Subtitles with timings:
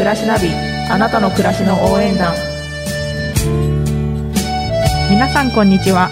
[0.00, 0.48] 暮らしナビ
[0.90, 2.34] あなたの暮らしの応援団。
[5.10, 6.08] 皆さんこんにちは。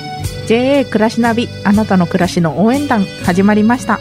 [0.47, 3.99] JA 暮らしナビあなたの暮らしの応援団始まりました。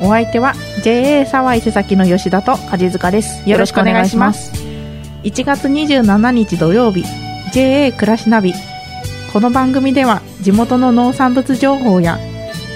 [0.00, 0.54] お相手は
[0.84, 3.42] JA 沢伊勢崎の吉田と梶塚です。
[3.50, 4.52] よろしくお願いします。
[5.24, 7.02] 1月27日土曜日
[7.52, 8.54] JA 暮らしナビ。
[9.32, 12.20] この番組では地元の農産物情報や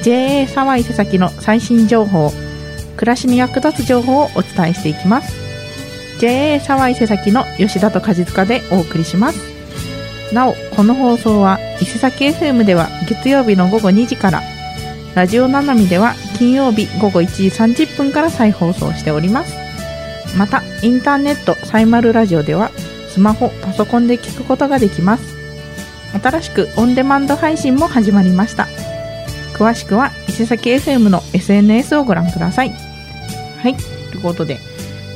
[0.03, 2.33] JA 沢伊勢崎の最新情報
[2.97, 5.42] 暮らしに役立つ情報をお伝えしていきます。
[6.23, 9.41] JA 沢伊勢崎の吉田と梶塚でお送りします。
[10.33, 14.41] なおこの放送は伊勢崎 FM では月曜日の午後2時から
[15.17, 19.57] ラジオななみでは金曜日午後1時30分から再放送しております。
[20.39, 22.71] またインターネットサイマルラジオでは
[23.09, 25.25] スマホパソコンで聞くことができます。
[26.23, 28.69] 新しくオンデマンド配信も始まりました。
[29.55, 32.71] 詳しくは伊勢崎 FM の SNS をご覧ください。
[32.71, 34.61] はいということで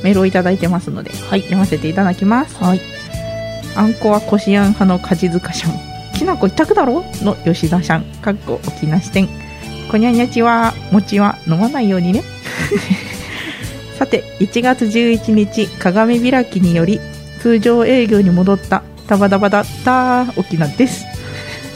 [0.03, 2.55] メールをいただいてますので、はい、読ませていただきます。
[2.63, 2.81] はい。
[3.75, 5.87] あんこはこしあん派の梶塚シャン。
[6.17, 8.21] きなこ一択だろの吉田シャン。
[8.21, 9.29] かっこ沖縄支店。
[9.89, 12.23] こにゃにゃちは餅は飲まないようにね。
[13.97, 16.99] さて1月11日鏡開きにより
[17.41, 21.05] 通常営業に戻ったダバダバだった沖縄です。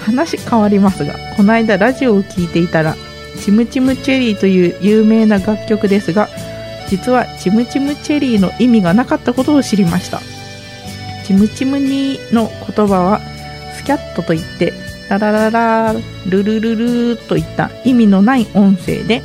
[0.02, 2.96] 話変わりますがこの間ラジオを聴いていたら
[3.40, 6.30] 「チムチムチェリー」という有名な楽曲ですが
[6.92, 10.20] 実はチムチムチェリーの意味がなかったことを知りました。
[11.26, 13.22] チムチムニーの言葉は
[13.78, 14.74] スキャットといって
[15.10, 15.94] ララララ
[16.28, 16.76] ルルル
[17.14, 19.22] ルといった意味のない音声で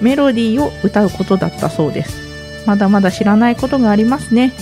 [0.00, 2.16] メロディーを歌うことだったそうです。
[2.66, 4.54] まだまだ知らないことがありますね。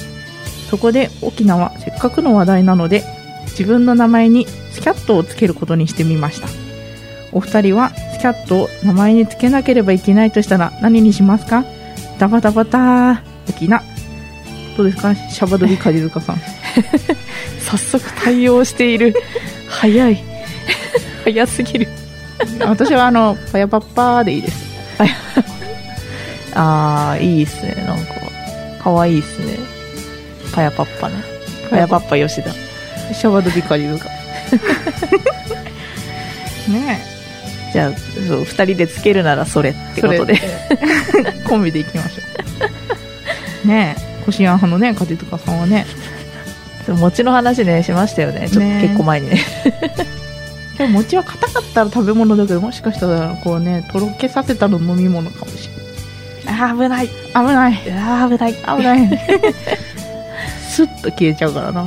[0.69, 3.05] そこで沖縄せっかくの話題なので
[3.51, 6.49] 自分の名前にスキャットをつけることにしてみました。
[7.33, 11.65] お二人はスキャットを名前につけなければいけないとしたら何にしますか？
[12.21, 13.83] ダバダバタ沖縄
[14.77, 15.15] どうですか？
[15.15, 16.37] シャバドリカジズカさん。
[17.61, 19.15] 早速対応している。
[19.69, 20.23] 早い。
[21.25, 21.89] 早すぎる。
[22.61, 24.71] 私はあのパヤパッパーでいいです。
[26.55, 27.75] ああいいっすね。
[27.87, 28.15] なんか
[28.83, 29.59] かわいいっすね。
[30.53, 31.15] パヤパッパね。
[31.69, 32.51] パヤパッパ吉田
[33.15, 34.05] シャバドリカジズカ。
[36.69, 37.10] ねえ
[37.73, 40.39] じゃあそう2人でつけるならそれってことで。
[41.47, 42.23] コンビでいきましょ
[43.65, 43.69] う。
[43.69, 45.87] ねえこしあん派のねカジズカさんはね。
[46.89, 48.49] 餅の話ねしましたよね。
[48.49, 49.45] ちょっと結構前にね。
[50.79, 56.63] でも餅は硬かったら食べ物だけどもしかしたらこうねとろけさせたの飲み物かもしれない。
[56.63, 57.09] あ危ない。
[57.09, 57.75] 危ない。
[57.93, 58.55] あ危ない。
[58.55, 59.19] 危ない。
[60.69, 61.85] スッと消えちゃうからな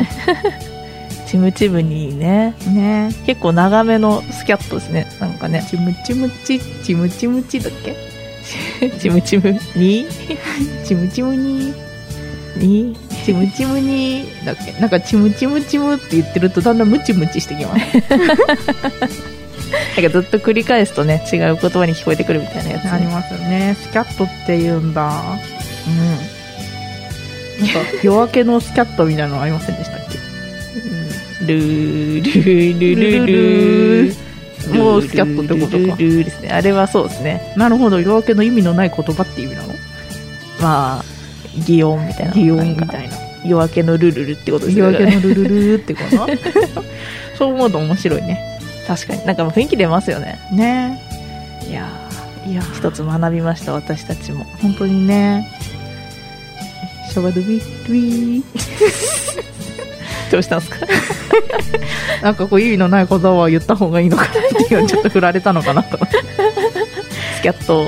[1.33, 2.53] チムチムにね。
[2.67, 3.09] ね。
[3.25, 5.07] 結構長めのスキャットですね。
[5.19, 5.65] なんかね。
[5.67, 7.95] チムチムチチムチムチだっけ？
[8.99, 10.05] チムチムに？
[10.85, 11.73] チムチムに？
[12.57, 12.95] に？
[13.25, 14.73] チムチムにだっけ？
[14.79, 17.97] なんかチムチムチムって言ってるとだんだんムチムチしてきます。
[19.97, 23.75] なんかずっと繰り返すとね違う言葉に聞こえてくるみたいなやつ、ありますよね。
[23.81, 25.09] スキャットって言うんだ。
[25.09, 25.13] うん。
[27.65, 29.97] なんか夜明けのスキャットみたいなのありませんでした
[31.47, 34.13] ルールールルルル
[34.79, 35.77] もうスキャットってことか。
[35.77, 36.49] ルールですね。
[36.49, 37.53] あれはそうですね。
[37.57, 37.99] なるほど。
[37.99, 39.73] 夜明けの意味のない言葉って意味なの？
[40.61, 41.03] まあ
[41.65, 42.33] 擬音みたいな。
[42.33, 42.69] 擬音。
[42.69, 43.15] みたいな
[43.45, 45.43] 夜明けのルルルってことです夜明けのルル
[45.77, 46.27] ルってこと？
[47.37, 48.39] そう思うと面白いね。
[48.87, 49.25] 確かに。
[49.25, 50.39] なんか雰囲気出ますよね。
[50.53, 51.01] ね。
[51.69, 51.89] いや
[52.47, 54.45] いや一つ学びました私たちも。
[54.61, 55.47] 本当にね。
[57.11, 58.43] シャバドゥビドゥイ
[60.31, 60.77] どうしたんですか？
[62.23, 64.33] なんかこう意味のない言葉を言った方がいいのかなっ
[64.67, 66.01] ていうちょっと振られたのかなとス
[67.41, 67.87] キャット。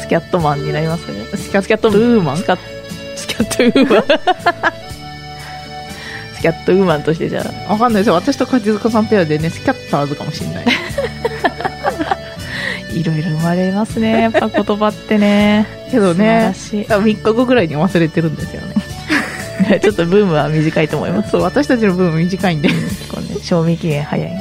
[0.00, 1.24] スキャットマンになりますね。
[1.34, 2.36] スキャスキャットウーマン？
[2.36, 2.58] スキャ
[3.16, 4.04] スキャットウーマン。
[6.36, 7.72] スキャットウーマンとしてじゃあ。
[7.72, 8.14] わかんないですよ。
[8.14, 10.64] 私と梶塚さんペアでねスキャッターズかもしれない。
[12.94, 14.20] いろいろ生まれますね。
[14.22, 15.66] やっぱ言葉ってね。
[15.90, 16.52] けどね。
[16.54, 18.74] 素晴3日後ぐらいに忘れてるんですよね
[19.62, 21.30] らしいちょっとブームは短いと思います。
[21.30, 22.74] そう私たちのブーム短いんで、は
[23.12, 24.32] こうね賞味期限早い。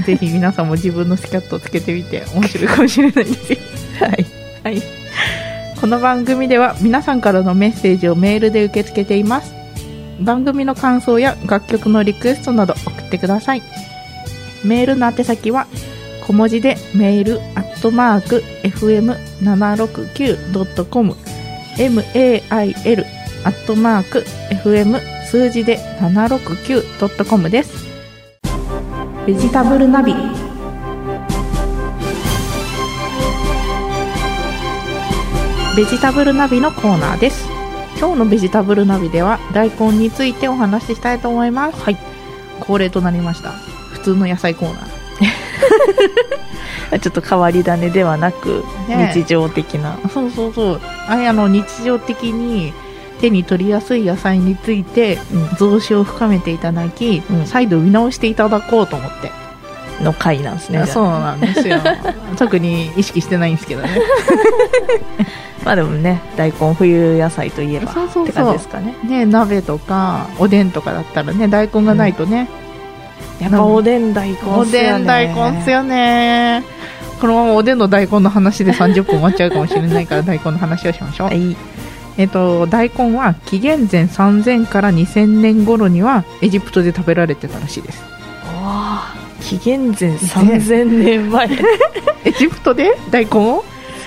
[0.00, 3.32] い、ぜひ皆さんも自分のスキャットをつけてみて面白いかもしれないで。
[3.34, 3.58] すよ
[4.00, 4.26] はい。
[4.64, 4.82] はい。
[5.80, 9.54] この番組では皆さんからのメッセージをメールで受け付けています。
[10.20, 13.62] 番組の感想や楽曲のリクエストなど送ってください。
[14.64, 15.68] メールの宛先は
[16.26, 21.14] 小文字でメールアットマーク fm769.com
[21.78, 27.86] mail アットマーク fm 数字で 769.com です。
[29.26, 30.14] ベジタブルナビ。
[35.76, 37.46] ベジタブルナビのコーナーです。
[37.98, 41.80] 今日のベジタブルナビでは大根についてお話ししたいと思います。
[41.80, 41.96] はい。
[42.60, 43.50] 恒例となりました。
[43.50, 45.08] 普通の野菜コーナー。
[47.00, 49.98] ちょっと変わり種ではなく、ね日常的な。
[50.12, 50.80] そうそうそう。
[51.06, 52.72] あれあの日常的に
[53.20, 55.56] 手に取りやすい野菜についてうん。
[55.56, 57.46] 増資を深めていただき、うん。
[57.46, 59.30] 再度見直していただこうと思って、
[60.02, 60.86] の回なんですね。
[60.86, 61.78] そうなんですよ。
[62.38, 63.88] 特に意識してないんですけどね。
[65.64, 68.24] まあでもね、大根冬野菜といえばそうそうそう。
[68.24, 68.94] って感じですかね。
[69.04, 72.48] ね鍋とかおでんとかだったらね大根がないとね、
[73.40, 74.58] やっぱおでん大根っすよね。
[74.58, 76.62] おでん大根っすよね。
[77.20, 81.56] このままおでんの大根の話で30分終わっちゃうかもしれないから大根の話をしましょう、はい。
[82.18, 88.08] えっと大根は紀元前3000から2000年頃にはエジプトで食べられてたらしいですわ
[88.54, 91.48] あ紀元前3000年前。
[91.48, 91.54] す
[92.26, 93.64] エジプトで大根を？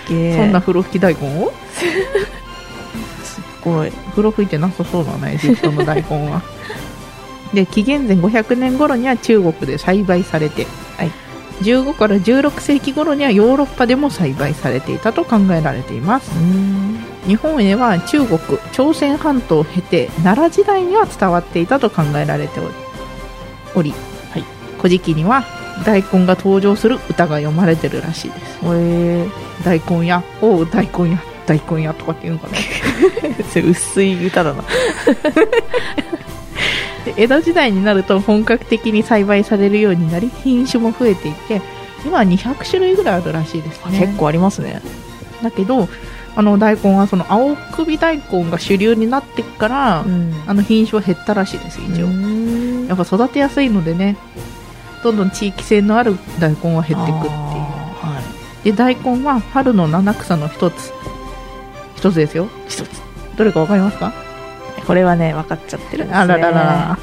[0.07, 1.53] そんな風呂吹き大根を？
[3.23, 3.91] すっごい。
[4.11, 6.41] 風呂吹いてなさそうだなエジプトの大根は
[7.53, 10.67] で紀元前500年頃には中国で栽培されて、
[10.97, 11.11] はい
[11.61, 16.90] 15から16世紀頃にはヨーロッパでも栽培されていたと考えられていますうん。
[17.27, 18.39] 日本へは中国
[18.71, 22.59] 朝鮮半島を経て奈良時代には伝わっていたと考えられて
[23.75, 23.94] おり
[24.31, 24.44] はい。
[24.77, 25.44] 古事記には
[25.85, 28.59] 大根が登場する歌が読まれてるらしいです。
[28.65, 29.27] え
[29.63, 32.57] 大根やおう大根や大根やとかっていうのかな？
[32.57, 34.63] ー、 それ薄い歌だな。
[37.06, 41.62] で江戸時代になると本格的に栽培されるようになり品種も増えていて
[42.06, 44.00] 今は200種類ぐらいあるらしいですね。
[44.00, 44.81] 結構ありますね。
[45.41, 45.88] だけど
[46.35, 50.33] あの大根はその青首大根が主流になってから、ん。
[50.47, 52.87] あの品種は減ったらしいです一応、うん。
[52.87, 54.15] やっぱ育てやすいのでね
[55.03, 57.31] どんどん地域性のある大根は減っていくっていう。
[57.31, 58.21] は
[58.63, 60.93] で大根は春の七草の一つ。
[61.95, 62.45] 一つですよ。
[62.45, 62.47] い。
[62.69, 63.01] 一つ。
[63.37, 64.13] どれかわかりますか？
[64.87, 66.15] これはね、分かっちゃってるんですね。
[66.15, 66.99] あらららら。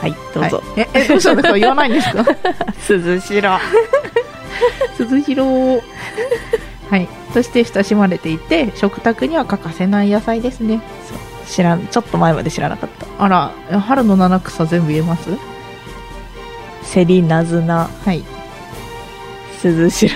[0.00, 0.62] はい、どうぞ。
[0.64, 1.58] はい、ええどうしたんですか？
[1.58, 2.24] 言わないんですか？
[2.80, 3.60] 鈴代。
[4.96, 5.82] 鈴代。
[6.90, 10.80] はいとして親しまれていて食卓には欠かせない野菜ですね。
[11.46, 13.06] 知らん、ちょっと前まで知らなかった。
[13.18, 15.30] あら春の七草全部言えます？
[16.82, 18.24] セリナズナ、はい。
[19.58, 20.10] 鈴代。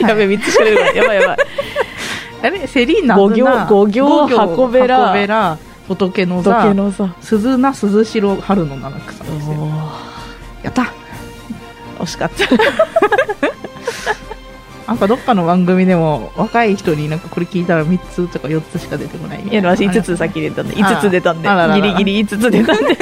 [0.00, 0.92] やべ、三つしか出てこな。
[0.92, 0.96] い。
[0.96, 1.36] やばいやばい。
[2.42, 2.66] あれ？
[2.66, 4.98] セリーナ五行五行五箱べら。
[4.98, 5.58] 箱べら。
[5.88, 6.74] 仏の座。
[6.74, 7.14] のさ。
[7.20, 9.68] 鈴名鈴代春の七草ですよ。
[10.62, 10.92] やった
[12.06, 12.46] 惜しかった。
[14.86, 22.96] なんかどっかの番組でも若い人になんかこれ聞いたら3つとか4つしか出てこないみいや、私5つ先出たんで、あ5つ出たんでギリギリ5つ出たんで。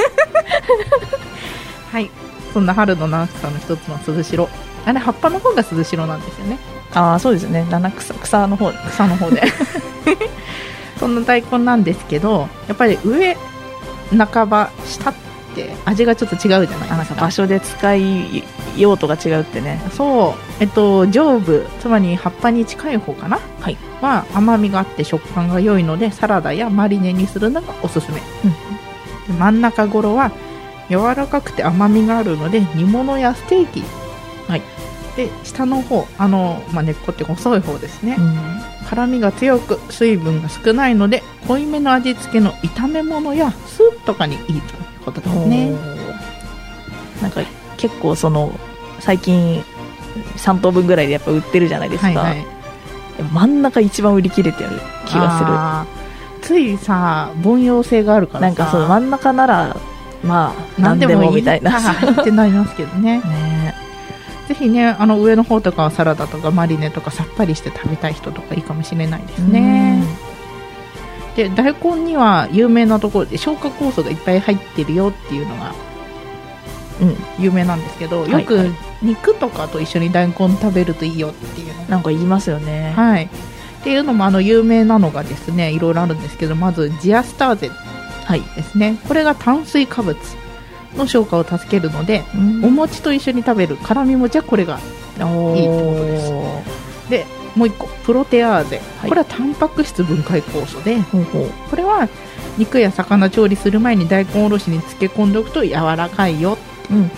[1.93, 2.11] はい
[2.53, 4.49] そんな春の七草の一つの鈴代
[4.87, 6.59] あれ葉っぱの方が鈴代なんですよね
[6.95, 7.67] ああ、そうですね。
[7.69, 8.73] 七草、草の方。
[8.73, 9.43] 草の方で
[10.99, 13.37] そんな大根なんですけどやっぱり上
[14.17, 15.15] 半ば下っ
[15.55, 15.75] て。
[15.85, 16.99] 味がちょっと違うじゃない？
[16.99, 18.45] ですあ、か場所で使い
[18.77, 19.81] 用途が違うってね。
[19.93, 20.35] そう。
[20.61, 23.39] えっと上部つまり葉っぱに近い方かな？
[23.61, 23.77] はい。
[24.01, 29.33] は甘みがあって食感が良いのでサラダやマリネにするのがおすすめ、うん。
[29.33, 30.33] で真ん中頃は
[30.91, 33.83] 柔らかくて甘みがあるので煮物やステーキ。
[34.49, 34.63] はい。
[35.17, 38.37] で下の方あの、まあ、根っこって細い方ですね、うん。
[38.89, 45.73] 辛みが強く水分が少ないので濃いめの味付けの炒め物やスープとかにいいとことですね。
[47.23, 47.41] なんか
[47.77, 48.53] 結構その
[49.01, 49.63] 最近
[50.37, 52.47] 3等分ぐらいでやっぱ売ってるじゃないですか、はいはい。
[53.33, 54.71] 真ん中一番売り切れてる
[55.07, 59.77] 気があーついさ凡庸性があるからなんかその真ん中なら
[60.23, 61.29] まあ何で何でもいい。
[61.31, 61.63] もみたい。
[61.63, 61.79] な
[62.21, 63.21] ってなりますけどね。
[63.25, 63.75] ね。
[64.49, 70.05] ぜひねあの上の方とかはサラダとかマリネとかさっぱりして食べたい人とかいいかもしれないですね
[71.37, 75.75] で大根には有名なところで消化酵素がいっぱい入ってるよっていうのが
[77.01, 78.31] うん有名なんですけど、はい。
[78.31, 78.71] よくはい
[79.03, 81.91] 肉とかと一緒に大根食べるといいよっていう。
[81.91, 83.25] なんか言いますよね、はい。
[83.25, 83.29] っ
[83.83, 87.69] ていうのもあの有名なのがですねいろいろあるんですけどまずジアスターゼ
[88.25, 88.97] はいですね。
[89.07, 90.17] これが炭水化物
[90.97, 92.25] の消化を助けるので
[92.63, 94.79] お餅と一緒に食べる辛み餅はこれが
[95.21, 97.11] おいいってことです。
[97.11, 99.09] でもう一個プロテアーゼ、はい。
[99.09, 101.49] これはタンパク質分解酵素でほうほう。
[101.71, 102.09] これは
[102.59, 106.59] 肉や魚調理する前に大根おろしに漬け込んでおくと柔らかいよ。
[106.91, 107.09] うんうん。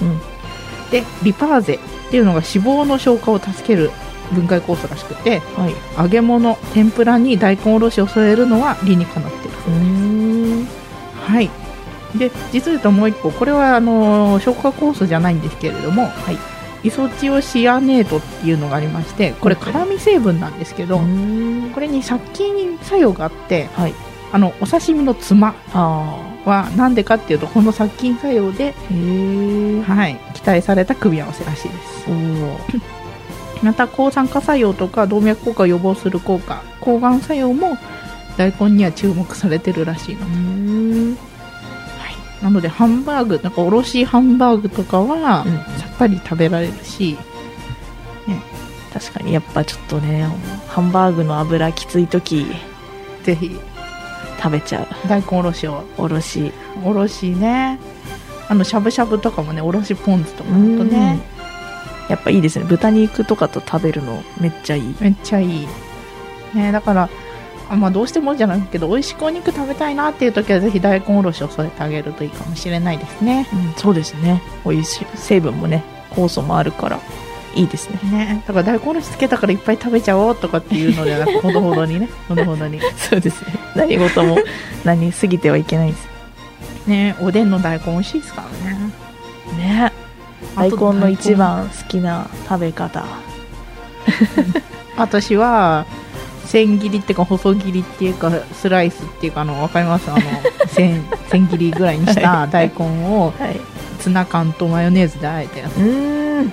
[0.91, 1.79] でリパーゼっ
[2.11, 3.91] ていうのが脂肪の消化を助ける
[4.33, 5.75] 分解酵素らしくてはい。
[5.99, 10.67] 揚げ物天ぷらに大根おろしを添えるのは理にかなっている
[11.27, 11.51] はい。
[12.17, 13.31] で実はもう一個。
[13.31, 16.39] これはあの消化酵素じゃないんですけれども、はい、
[16.83, 21.71] イソチオシアネートっていうのがありましてこれ辛味成分なんですけど、うん。
[21.75, 23.95] これに殺菌作用があってはい。
[24.33, 32.07] あのお刺身のつまあはなんでかっていうとこの殺菌作用で、はい、期待された組み合わせらしいです。
[33.63, 37.79] また抗酸化作用とか動脈硬化を予防する効果抗がん作用も
[38.37, 41.17] 大根には注目されてるらしいの。
[41.17, 41.17] で、
[42.43, 47.17] なのでハンバーグなんかおろしハンバーグとかはうんさっぱり食べられるし、
[48.93, 50.29] 確かにやっぱちょっとね
[50.69, 52.47] ハンバーグの油きつい時
[53.23, 53.59] ぜひ。
[54.39, 55.09] 食べちゃう。
[55.09, 55.83] 大根おろしを。
[55.97, 56.53] おろし。
[56.85, 57.79] おろしね。
[58.49, 61.19] あのしゃぶしゃぶとかもねおろしポン酢とかだとね。
[62.11, 62.67] やっぱいいですね。
[62.67, 64.95] 豚肉とかと食べるのめっちゃいい。
[65.01, 65.67] めっちゃいい、
[66.55, 67.09] ね、だからあ、
[67.75, 73.49] まあ、どうしてもじゃなくけど美味しくお肉食べたいなっていう時はぜひ大根おろしを添えてあげるといいかもしれないですね。
[73.53, 74.41] うん、そうですね。
[74.65, 77.01] おいしい成分もね酵素もあるから
[77.57, 77.99] いいですね。
[78.11, 78.45] ね。
[78.47, 82.09] だから大根おろしつけたからいっぱい食べちゃおうとかっていうのではなくほどほどにね。
[82.29, 82.81] ほどほどに。
[82.97, 83.55] そうですね。
[83.75, 84.39] 何事も
[84.85, 86.09] 何過ぎてはいけないです。
[86.87, 88.79] ねおでんの大根美味しいですからね。
[89.57, 89.93] ね。
[90.55, 93.05] 大根の一番好きな食べ方。
[94.97, 95.85] 私は
[96.57, 100.11] 千切りっていうか細切りっていうかスライスっていうかあのわかります？
[100.11, 100.21] あの
[100.69, 103.61] 千千 切りぐらいにした大根をはい。
[104.01, 106.53] ツナ缶とマヨネーズであえたやつうーん。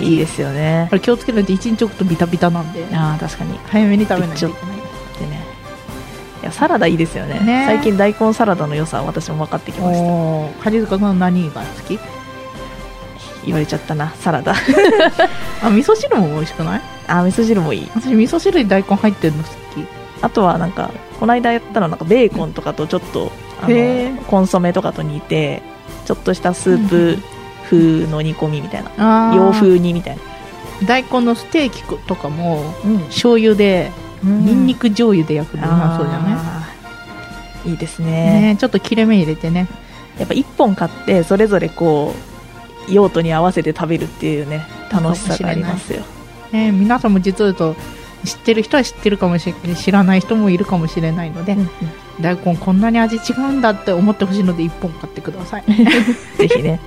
[0.00, 0.86] いいですよね。
[0.90, 2.84] これ気をつけないと1日置くとビタビタなんで。
[2.92, 3.58] ああ確かに。
[3.68, 4.76] 早めに食べないといけない
[5.20, 5.44] でね。
[6.42, 7.40] いやサラダいいですよね。
[7.40, 7.64] ね。
[7.66, 9.98] 最近大根サラダの良さ私も分かってきまし
[10.58, 10.64] た。
[10.64, 11.98] 梶塚さん何が好き？
[13.46, 14.52] 言われちゃったなサラダ。
[15.62, 16.80] あ味噌汁も美味しくない？
[17.08, 17.88] あ味噌汁もいい。
[17.94, 19.54] 私味噌汁に大根入ってるの好き。
[20.22, 23.30] あとはなんかこの間やったのなんかベーコンとかとちょっと
[23.62, 25.62] あのコンソメとかと煮て
[26.06, 27.18] ちょっとしたスープ
[27.64, 29.32] 風の煮込みみたいな。
[29.34, 30.22] 洋風煮みたいな。
[30.86, 32.98] 大根のステーキとかもうん。
[33.06, 33.90] 醤油で
[34.22, 36.64] ニンニク醤油で焼くのうまそうじゃな
[37.66, 37.70] い？
[37.70, 38.40] いいですね。
[38.52, 39.66] ねちょっと切れ目入れてね。
[40.18, 42.35] やっぱ1本買ってそれぞれこう
[42.88, 46.02] 用途に合わせて食べるっていうね楽しさがありますよ。
[46.52, 47.76] ね皆さんも実を言うと
[48.24, 51.68] 知ってる人は知ってるかもしれない知らない人もいるかもしれないので、うんうん。
[52.20, 55.64] 大根こんなに味違うんだって思ってほしいので1本買ってください。
[56.38, 56.80] ぜひね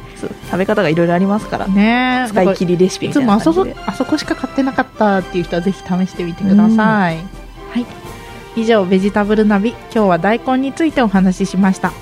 [0.51, 1.67] 食べ方がいろいろありますから。
[1.67, 2.25] ね。
[2.29, 7.85] 使い切りレシピいみたいつもあそこあそこしか買ってなかったっていう人はぜひ試してみてください、はい。
[8.55, 11.93] 以上ベジタブルナビ今日は大根についてお話ししました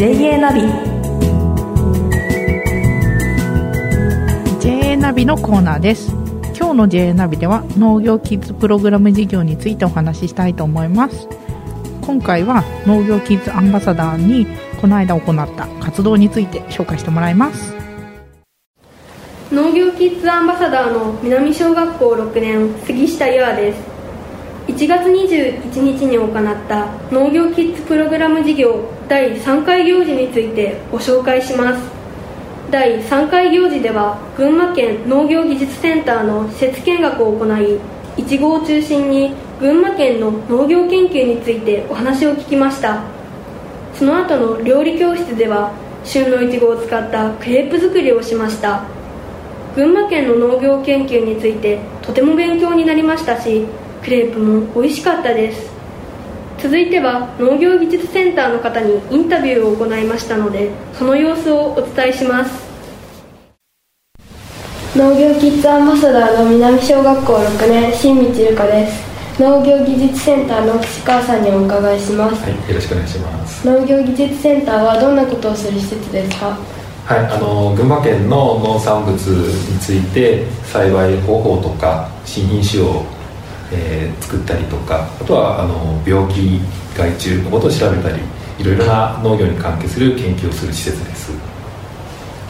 [0.00, 0.62] JA ナビ。
[4.58, 6.12] JA ナビのコーナーです。
[6.58, 11.28] 今日の JA ナビでは農業キッズプログラム事業についてお話ししたいと思います。
[12.00, 14.46] 今回は農業キッズアンバサダーに
[14.80, 17.74] この間行った活動について紹介してもらいます。
[19.52, 23.89] 農業キッズアンバサダーの南小学校6年杉下優愛です
[24.66, 31.82] 1月21日に行った農業キッズプログラム事業第3回行事についてご紹介します。
[32.70, 37.80] 第3回行事では群馬県農業技術センターの施設見学を行い
[38.16, 43.02] いちごを中心に群馬県の農業研究についてお話を聞きました。
[43.94, 45.72] その後の料理教室では
[46.04, 48.84] 旬のいちごを使ったクレープ作りをしました。
[49.74, 53.66] 群馬県の農業研究についてとても勉強になりましたし
[54.02, 55.70] クレープも美味しかったです。
[56.58, 62.70] 続いては農業技術センターの方にインタビューを行いましたのでその様子をお伝えします。
[64.96, 69.08] 農業キッズアンバサダーの南小学校6年新道ゆかです。
[69.40, 72.42] 農業技術センターの岸川さんにお伺いします。
[72.42, 73.66] はい、よろしくお願いします。
[73.66, 76.58] 農業技術センターはどんなことをする施設ですか？
[77.06, 83.04] はい、あの群馬県の農産物について栽培方法とか新品種を、
[83.72, 86.60] えー作ったりとか、あとはあの病気
[86.96, 88.20] 害虫のことを調べたり、
[88.58, 91.32] いろいろな農業に関係する研究をする施設です。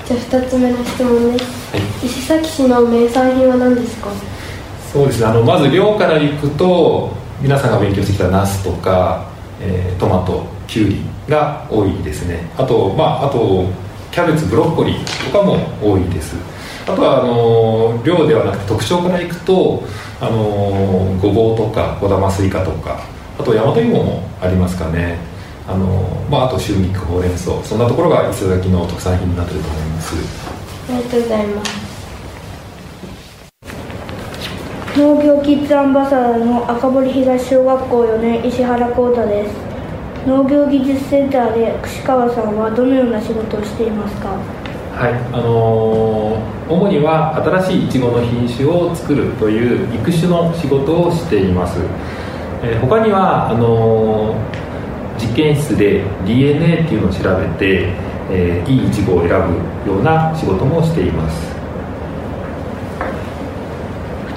[0.06, 4.08] じゃあ2つ目の質問ですはい、石崎市の名産品は何ですか？
[4.92, 5.26] そうですね。
[5.26, 9.26] あのまず量からいくと皆さんが勉強してきたナスとか、
[9.60, 12.50] えートマト、キュウリが多いですね。
[12.58, 13.66] あとまああと
[14.10, 16.34] キャベツ、ブロッコリーとかも多いです。
[16.88, 19.84] あとはあの量ではなくて特徴からいくと
[20.20, 23.00] あのごぼうとか小玉スイカとか
[23.38, 25.18] あと大和芋もありますかね。
[25.68, 25.86] あの
[26.30, 30.14] まああと春菊、ほうれん草そんなところが伊勢崎の特産品になってると思います。
[30.92, 31.90] ありがとうございます
[34.96, 39.54] 農業キッズアンバサダーの赤堀東小学校4年石原浩太です
[40.26, 44.36] 農業技術センターで串川さんはどのような仕事をしていますか？
[44.96, 45.14] はい。
[45.32, 51.80] あのー主には新しいいちごの品種を作るという育種の仕事をしています、
[52.62, 54.60] えー他にはあのー
[55.18, 57.92] 実験室で DNA っていうのを調べて、
[58.30, 61.50] えーいいいちごを選ぶような仕事もしています。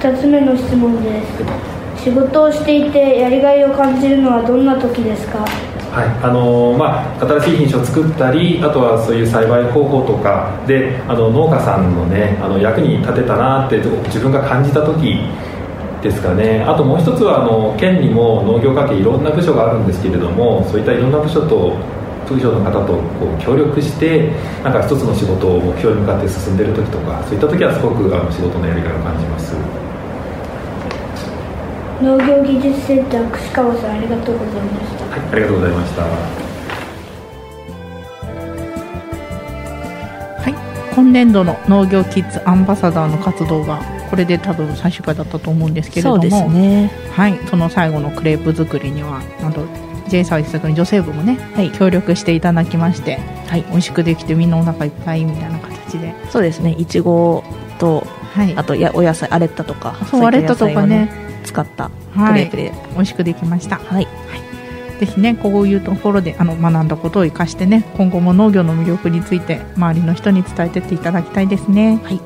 [0.00, 2.04] 2つ目の質問です。
[2.04, 5.44] 仕事をしていてやりがいを感じるのはどんな時ですか？
[5.94, 6.08] はい。
[6.26, 15.22] あのまあ、新しい品種を作ったりあとはそういう栽培方法とかであの農家さんの,、ね、あの役に立てたなって自分が感じた時
[16.02, 16.64] ですかね。
[16.66, 21.78] あともう一つはあの県にも農業関係いろんな部署があるんですけれどもそういったいろんな部署と
[22.28, 24.32] 部署の方とこう協力して
[24.64, 29.93] なんか一つの仕事を目標に向かって進んでる時とかそういった時はすごくあの仕事のやりがいを感じます。
[32.02, 35.04] 農業技術センター串川さんありがとうございました。
[35.06, 36.02] はいありがとうございました。
[40.42, 40.54] はい
[40.94, 46.90] 今年度の農業キッズアンバサダーの活動がこれで多分最終回だったと思うんですけれどもそうですね。
[47.12, 49.66] はい、その最後のクレープ作りにはなんと
[50.08, 51.70] J サービス作の女性部もね、はい。
[51.72, 53.64] 協力していただきまして、はい。
[53.70, 57.42] 美味しくできてみんなお腹いっぱいみたいな形で、そうですねいちご
[57.78, 61.22] とはい、あとやお野菜アレッタとかそうアレッタとかね。
[61.44, 62.48] 使ったはい。
[62.48, 62.90] クレープで。
[62.94, 63.76] 美味しくできました。
[63.76, 64.08] はい。
[64.98, 72.00] ぜひねこういうところであの学んだことを生かしてね今後も農業の魅力について周りの人に伝えてっていただきたいですね。
[72.02, 72.20] はい。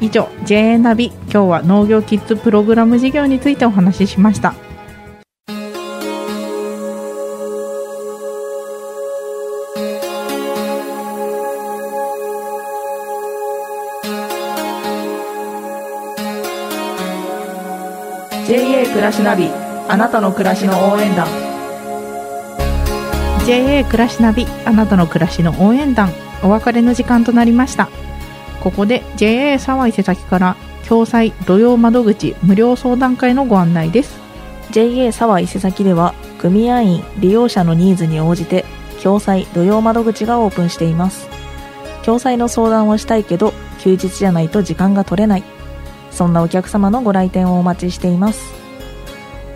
[0.00, 4.54] 以上 JA ナビ今日は農業キッズプログラム事業についてお話ししました
[18.96, 19.50] 暮らしナビ
[19.88, 21.26] あなたの暮らしの応援団。
[23.44, 26.10] JA 暮らしナビあなたの暮らしの応援団
[26.42, 27.90] お別れの時間となりました。
[28.62, 30.56] ここで JA 沢伊勢崎から
[30.88, 34.18] 共済土曜窓口無料相談会のご案内です。
[34.70, 38.64] JA 沢伊勢崎では組合員利用者のニーズに応じて
[39.02, 41.28] 共済土曜窓口がオープンしています。
[42.02, 45.44] 共済の相談をしたいけど休日じゃないと時間が取れない。
[46.10, 48.65] そんなお客様のご来店をお待ちしています